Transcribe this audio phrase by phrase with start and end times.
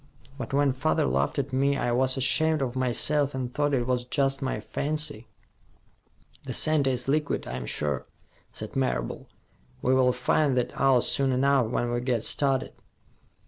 [0.35, 4.03] But when father laughed at me, I was ashamed of myself and thought it was
[4.03, 5.27] just my fancy."
[6.43, 8.07] "The center is liquid, I'm sure,"
[8.51, 9.27] said Marable.
[9.83, 12.73] "We will find that out soon enough, when we get started."